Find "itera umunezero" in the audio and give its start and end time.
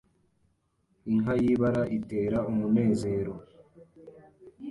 1.97-3.33